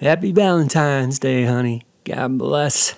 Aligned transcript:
Happy 0.00 0.30
Valentine's 0.30 1.18
Day, 1.18 1.44
honey. 1.44 1.82
God 2.04 2.38
bless. 2.38 2.94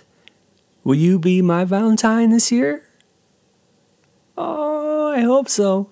Will 0.84 0.96
you 0.96 1.18
be 1.18 1.40
my 1.40 1.64
Valentine 1.64 2.28
this 2.28 2.52
year? 2.52 2.82
Oh, 4.36 5.10
I 5.10 5.20
hope 5.20 5.48
so. 5.48 5.88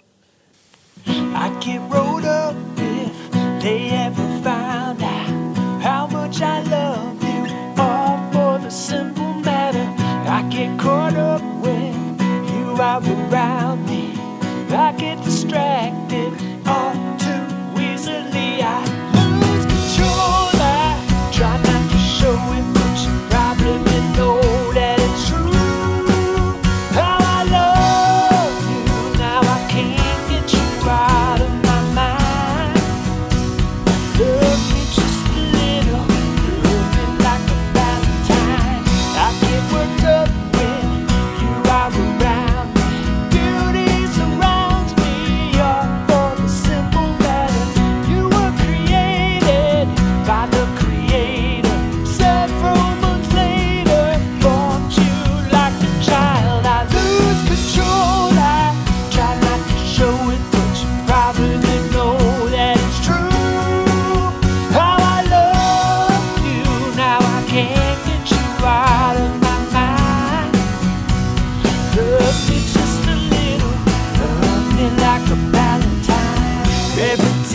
I 1.07 1.49
get 1.61 1.81
rolled 1.91 2.27
up 2.27 2.55
if 2.77 3.63
they 3.63 3.89
ever 3.89 4.43
found 4.43 5.03
out 5.03 5.57
how 5.81 6.09
much 6.09 6.43
I 6.43 6.61
love 6.65 7.23
you. 7.25 7.83
All 7.83 8.31
for 8.31 8.63
the 8.63 8.71
simple 8.71 9.33
matter, 9.41 9.87
I 10.31 10.47
get 10.51 10.79
caught 10.79 11.15
up 11.15 11.41
when 11.63 12.19
you 12.53 12.83
are 12.83 13.01
around 13.33 13.68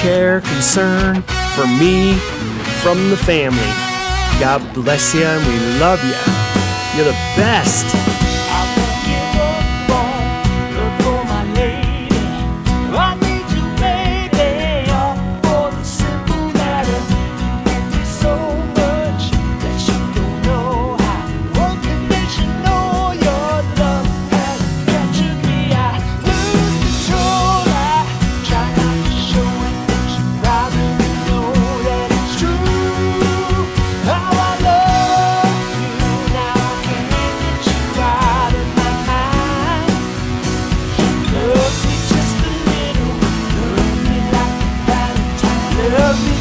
care, 0.00 0.40
concern, 0.40 1.20
for 1.54 1.66
me, 1.66 2.14
from 2.82 3.10
the 3.10 3.16
family. 3.18 3.60
God 4.40 4.62
bless 4.72 5.14
you, 5.14 5.22
and 5.22 5.46
we 5.46 5.78
love 5.78 6.02
you. 6.02 6.14
You're 6.96 7.04
the 7.04 7.18
best. 7.36 8.09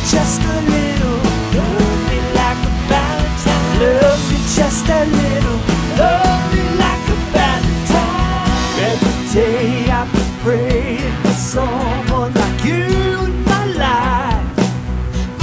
Just 0.09 0.41
a 0.41 0.61
little, 0.73 1.19
love 1.53 2.01
me 2.09 2.19
like 2.33 2.57
a 2.65 2.73
Valentine. 2.89 3.79
Love 3.79 4.21
me 4.31 4.37
just 4.57 4.89
a 4.89 5.05
little, 5.05 5.59
love 6.01 6.43
me 6.51 6.63
like 6.81 7.05
a 7.13 7.17
Valentine. 7.29 8.49
Every 8.89 9.17
day 9.35 9.91
I 9.91 10.07
pray 10.41 10.97
for 11.21 11.35
someone 11.37 12.33
like 12.33 12.63
you 12.65 12.85
in 13.25 13.43
my 13.45 13.65
life. 13.85 14.47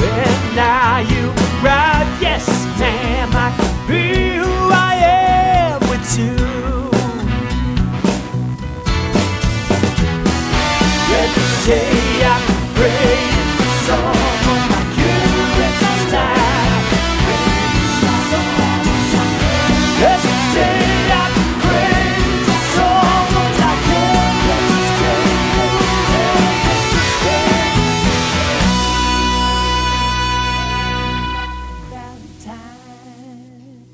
And 0.03 0.57
now 0.57 0.99
you 0.99 1.31
arrive, 1.63 2.11
yes, 2.21 2.45
ma'am, 2.81 3.31
I 3.35 3.55
can 3.57 3.75
be 3.87 4.35
who 4.35 4.53
I 4.73 4.95
am 4.97 5.81
with 5.91 6.19
you. 6.19 6.35
Every 11.23 11.51
day 11.71 12.06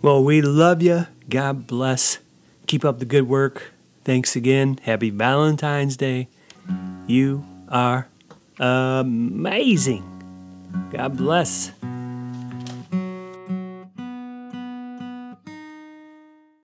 Well, 0.02 0.24
we 0.24 0.42
love 0.42 0.82
you. 0.82 1.06
God 1.28 1.68
bless. 1.68 2.18
Keep 2.66 2.84
up 2.84 2.98
the 2.98 3.04
good 3.04 3.28
work. 3.28 3.72
Thanks 4.04 4.34
again. 4.34 4.80
Happy 4.82 5.10
Valentine's 5.10 5.96
Day. 5.96 6.26
You 7.06 7.46
are 7.68 8.08
amazing. 8.58 10.02
God 10.90 11.16
bless. 11.16 11.70